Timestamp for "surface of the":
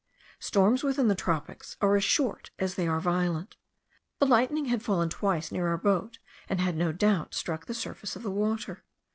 7.75-8.31